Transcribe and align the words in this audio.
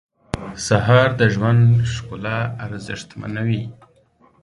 سهار 0.65 1.09
د 1.19 1.21
ژوند 1.33 1.63
ښکلا 1.93 2.37
ارزښتمنوي. 2.65 3.63